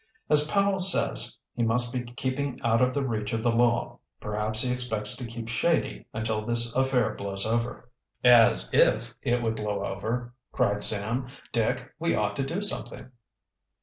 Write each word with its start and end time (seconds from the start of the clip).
"As 0.31 0.47
Powell 0.47 0.79
says, 0.79 1.37
he 1.53 1.61
must 1.61 1.93
be 1.93 2.01
keeping 2.01 2.59
out 2.63 2.81
of 2.81 2.91
the 2.91 3.05
reach 3.05 3.33
of 3.33 3.43
the 3.43 3.51
law. 3.51 3.99
Perhaps 4.19 4.63
he 4.63 4.73
expects 4.73 5.15
to 5.15 5.27
keep 5.27 5.47
shady 5.47 6.07
until 6.11 6.43
this 6.43 6.75
affair 6.75 7.13
blows 7.13 7.45
over." 7.45 7.87
"As 8.23 8.73
if 8.73 9.13
it 9.21 9.43
would 9.43 9.55
blow 9.57 9.85
over!" 9.85 10.33
cried 10.53 10.81
Sam. 10.81 11.27
"Dick, 11.51 11.93
we 11.99 12.15
ought 12.15 12.35
to 12.37 12.43
do 12.43 12.63
something." 12.63 13.11